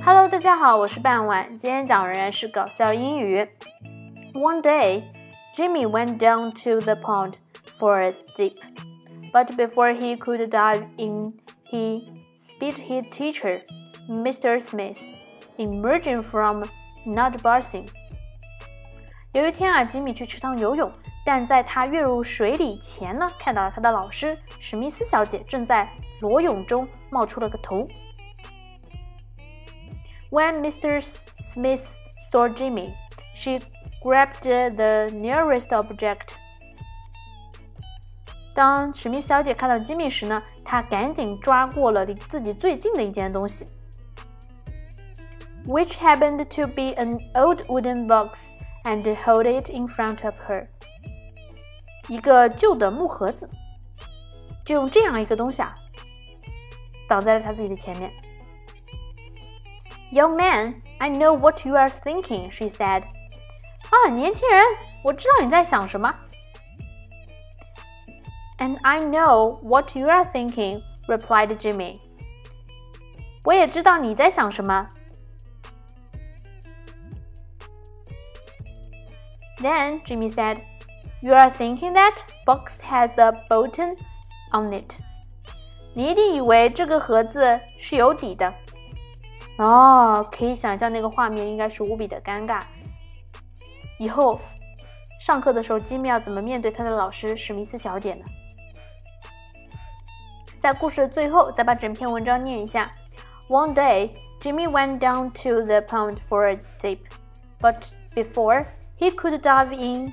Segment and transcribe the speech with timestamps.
[0.00, 1.58] Hello，大家好，我是半晚。
[1.58, 3.46] 今天讲仍然是搞笑英语。
[4.32, 5.04] One day,
[5.54, 7.34] Jimmy went down to the pond
[7.78, 8.56] for a dip,
[9.32, 11.34] but before he could dive in,
[11.70, 12.04] he
[12.38, 13.62] spied his teacher,
[14.08, 14.58] Mr.
[14.58, 14.98] Smith,
[15.56, 16.64] emerging from
[17.04, 17.86] not bathing.
[19.32, 20.90] 有一天啊，吉米去池塘游泳，
[21.24, 25.88] 但在他跃入水里前呢，看到了他的老师史密斯小姐正在
[26.20, 27.86] 裸泳中冒出了个头。
[30.31, 30.99] When Mr.
[31.43, 31.95] Smith
[32.31, 32.93] saw Jimmy,
[33.33, 33.59] she
[34.03, 36.35] grabbed the nearest object.
[38.53, 43.65] 当史密斯小姐看到吉米时呢，她赶紧抓过了离自己最近的一件东西，
[45.65, 48.49] which happened to be an old wooden box,
[48.83, 50.67] and held it in front of her.
[52.07, 53.49] 一个旧的木盒子，
[54.65, 55.75] 就用这样一个东西啊，
[57.07, 58.11] 挡在了她自己的前面。
[60.11, 63.03] Young man, I know what you are thinking, she said.
[63.89, 64.63] 啊，年轻人，
[65.03, 66.13] 我知道你在想什么。
[68.57, 71.99] And I know what you are thinking, replied Jimmy.
[73.45, 74.87] 我也知道你在想什么。
[79.59, 80.61] Then Jimmy said,
[81.21, 83.97] You are thinking that box has a button
[84.51, 84.95] on it.
[85.93, 88.53] 你一定以为这个盒子是有底的。
[89.57, 92.61] 哦，可以想象那个画面应该是无比的尴尬。
[93.99, 94.39] 以后
[95.19, 98.23] 上课的时候，吉米要怎么面对他的老师史密斯小姐呢？
[100.59, 102.91] 在故事的最后，再把整篇文章念一下。
[103.47, 106.99] One day, Jimmy went down to the pond for a dip,
[107.59, 108.67] but before
[108.99, 110.11] he could dive in,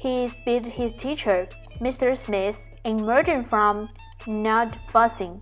[0.00, 1.48] he spied his teacher,
[1.80, 2.14] Mr.
[2.14, 3.88] Smith, emerging from
[4.26, 5.40] not buzzing.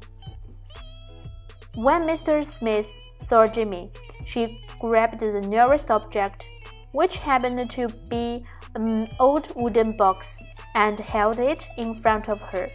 [1.74, 2.44] When Mr.
[2.44, 2.88] Smith
[3.22, 3.90] saw Jimmy.
[4.24, 6.46] She grabbed the nearest object,
[6.92, 10.42] which happened to be an old wooden box,
[10.74, 12.70] and held it in front of her.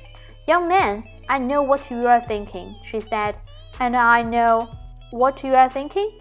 [0.47, 3.35] Young man, I know what you are thinking, she said.
[3.79, 4.69] And I know
[5.11, 6.17] what you are thinking?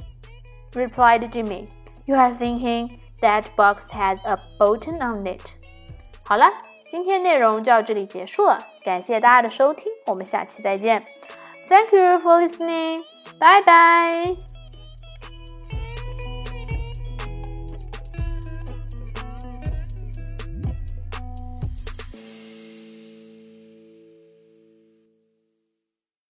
[0.75, 1.69] replied Jimmy.
[2.06, 5.56] You are thinking that box has a button on it.
[6.25, 6.47] 好了，
[6.91, 11.05] 今天内容就到这里结束了，感谢大家的收听，我们下期再见。
[11.69, 13.03] Thank you for listening.
[13.40, 14.47] 拜拜。